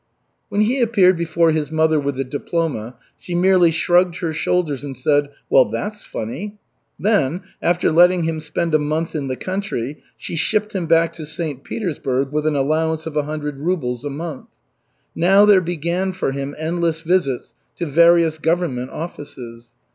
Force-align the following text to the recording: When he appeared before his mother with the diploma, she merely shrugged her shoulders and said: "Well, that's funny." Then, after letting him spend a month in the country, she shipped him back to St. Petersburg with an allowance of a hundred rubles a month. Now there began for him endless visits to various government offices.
When 0.49 0.61
he 0.61 0.81
appeared 0.81 1.15
before 1.15 1.51
his 1.51 1.69
mother 1.69 1.99
with 1.99 2.15
the 2.15 2.23
diploma, 2.23 2.95
she 3.19 3.35
merely 3.35 3.69
shrugged 3.69 4.17
her 4.17 4.33
shoulders 4.33 4.83
and 4.83 4.97
said: 4.97 5.29
"Well, 5.47 5.65
that's 5.65 6.03
funny." 6.03 6.57
Then, 6.99 7.41
after 7.61 7.91
letting 7.91 8.23
him 8.23 8.39
spend 8.39 8.73
a 8.73 8.79
month 8.79 9.13
in 9.13 9.27
the 9.27 9.35
country, 9.35 9.97
she 10.17 10.35
shipped 10.35 10.73
him 10.73 10.87
back 10.87 11.13
to 11.13 11.25
St. 11.27 11.63
Petersburg 11.63 12.31
with 12.31 12.47
an 12.47 12.55
allowance 12.55 13.05
of 13.05 13.15
a 13.15 13.25
hundred 13.29 13.59
rubles 13.59 14.03
a 14.03 14.09
month. 14.09 14.47
Now 15.13 15.45
there 15.45 15.61
began 15.61 16.13
for 16.13 16.31
him 16.31 16.55
endless 16.57 17.01
visits 17.01 17.53
to 17.75 17.85
various 17.85 18.39
government 18.39 18.89
offices. 18.89 19.71